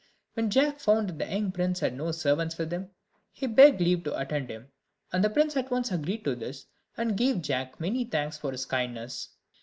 When 0.33 0.49
Jack 0.49 0.79
found 0.79 1.09
that 1.09 1.19
the 1.19 1.27
young 1.29 1.51
prince 1.51 1.81
had 1.81 1.95
no 1.95 2.11
servants 2.11 2.57
with 2.57 2.73
him, 2.73 2.89
he 3.31 3.45
begged 3.45 3.79
leave 3.79 4.03
to 4.05 4.19
attend 4.19 4.49
him; 4.49 4.69
and 5.13 5.23
the 5.23 5.29
prince 5.29 5.55
at 5.55 5.69
once 5.69 5.91
agreed 5.91 6.23
to 6.25 6.33
this, 6.33 6.65
and 6.97 7.15
gave 7.15 7.43
Jack 7.43 7.79
many 7.79 8.03
thanks 8.05 8.35
for 8.35 8.51
his 8.51 8.65
kindness. 8.65 9.29